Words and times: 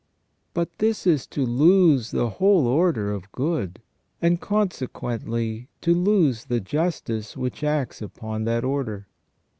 But 0.55 0.79
this 0.79 1.05
is 1.05 1.27
to 1.27 1.45
lose 1.45 2.09
the 2.09 2.27
whole 2.31 2.65
order 2.65 3.11
of 3.11 3.31
good, 3.31 3.83
and 4.19 4.41
consequently 4.41 5.67
to 5.81 5.93
lose 5.93 6.45
the 6.45 6.59
justice 6.59 7.37
which 7.37 7.63
acts 7.63 8.01
upon 8.01 8.45
that 8.45 8.63
order. 8.63 9.05